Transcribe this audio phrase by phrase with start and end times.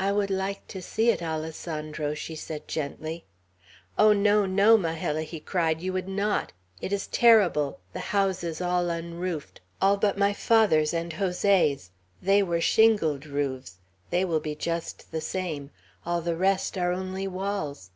[0.00, 3.24] "I would like to see it, Alessandro," she said gently.
[3.96, 6.52] "Oh, no, no, Majella!" he cried; "you would not.
[6.80, 11.92] It is terrible; the houses all unroofed, all but my father's and Jose's.
[12.20, 13.78] They were shingled roofs;
[14.10, 15.70] they will be just the same;
[16.04, 17.90] all the rest are only walls.